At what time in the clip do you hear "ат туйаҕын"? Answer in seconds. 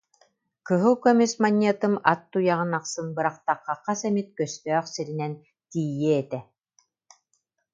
2.11-2.71